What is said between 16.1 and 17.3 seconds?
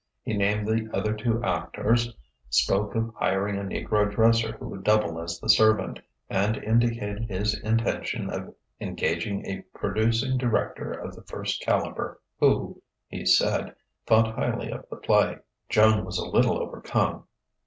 a little overcome.